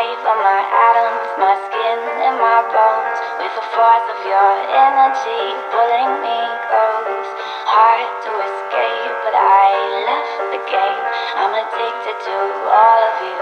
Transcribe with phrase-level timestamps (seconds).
[0.00, 3.18] wave on my atoms, my skin and my bones.
[3.36, 4.52] With the force of your
[4.88, 6.40] energy pulling me
[6.72, 7.28] close.
[7.68, 9.68] Hard to escape, but I
[10.08, 11.04] left the game.
[11.36, 12.36] I'm addicted to
[12.80, 13.40] all of you.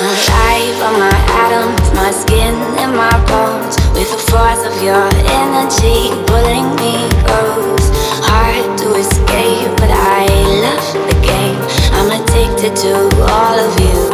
[0.00, 3.76] My life on my atoms, my skin and my bones.
[3.92, 5.04] With the force of your
[5.44, 6.96] energy pulling me
[7.28, 7.92] close.
[8.24, 10.24] Hard to escape, but I
[10.64, 11.60] left the game.
[11.92, 14.05] I'm addicted to all of you.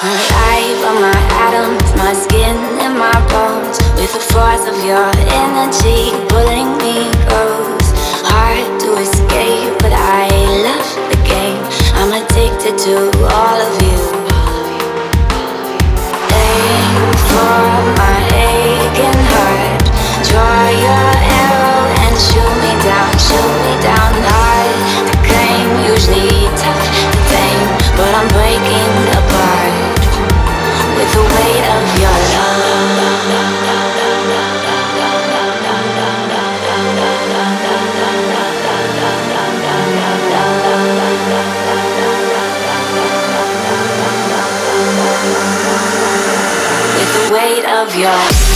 [0.00, 3.82] Alive on my atoms, my skin and my bones.
[3.98, 7.90] With the force of your energy pulling me close.
[8.30, 10.30] Hard to escape, but I
[10.62, 11.58] left the game.
[11.98, 13.57] I'm addicted to all
[47.98, 48.47] yo.